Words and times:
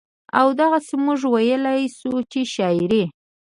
او 0.39 0.47
دغسې 0.61 0.95
مونږ 1.03 1.21
وئيلے 1.33 1.75
شو 1.97 2.13
چې 2.31 2.39
شاعري 2.53 3.03